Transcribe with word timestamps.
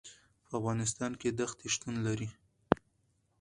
په 0.47 0.51
افغانستان 0.59 1.11
کې 1.19 1.29
دښتې 1.39 1.67
شتون 1.73 1.95
لري. 2.07 2.29